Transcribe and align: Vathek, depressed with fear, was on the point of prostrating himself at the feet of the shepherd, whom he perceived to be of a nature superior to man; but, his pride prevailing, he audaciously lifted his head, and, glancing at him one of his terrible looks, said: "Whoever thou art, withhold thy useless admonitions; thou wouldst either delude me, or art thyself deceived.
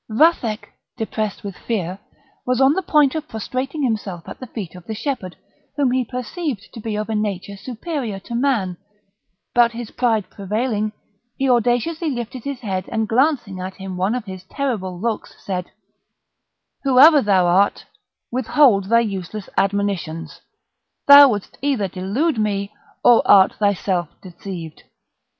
Vathek, 0.09 0.69
depressed 0.97 1.43
with 1.43 1.55
fear, 1.55 1.99
was 2.43 2.59
on 2.59 2.73
the 2.73 2.81
point 2.81 3.13
of 3.13 3.27
prostrating 3.27 3.83
himself 3.83 4.27
at 4.27 4.39
the 4.39 4.47
feet 4.47 4.73
of 4.73 4.87
the 4.87 4.95
shepherd, 4.95 5.35
whom 5.75 5.91
he 5.91 6.03
perceived 6.03 6.73
to 6.73 6.79
be 6.79 6.95
of 6.95 7.07
a 7.07 7.13
nature 7.13 7.55
superior 7.55 8.19
to 8.21 8.33
man; 8.33 8.77
but, 9.53 9.73
his 9.73 9.91
pride 9.91 10.27
prevailing, 10.31 10.91
he 11.37 11.47
audaciously 11.47 12.09
lifted 12.09 12.45
his 12.45 12.61
head, 12.61 12.89
and, 12.91 13.07
glancing 13.07 13.59
at 13.59 13.75
him 13.75 13.95
one 13.95 14.15
of 14.15 14.25
his 14.25 14.43
terrible 14.45 14.99
looks, 14.99 15.35
said: 15.45 15.69
"Whoever 16.83 17.21
thou 17.21 17.45
art, 17.45 17.85
withhold 18.31 18.85
thy 18.85 19.01
useless 19.01 19.49
admonitions; 19.55 20.41
thou 21.05 21.29
wouldst 21.29 21.59
either 21.61 21.87
delude 21.87 22.39
me, 22.39 22.73
or 23.03 23.21
art 23.23 23.53
thyself 23.59 24.09
deceived. 24.23 24.81